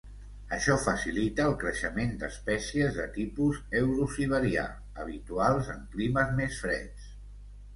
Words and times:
Això 0.55 0.75
facilita 0.83 1.43
el 1.49 1.53
creixement 1.63 2.15
d'espècies 2.23 2.97
de 3.01 3.05
tipus 3.19 3.59
eurosiberià, 3.83 4.67
habituals 5.05 5.71
en 5.75 5.87
climes 5.95 6.33
més 6.41 6.59
freds. 6.65 7.15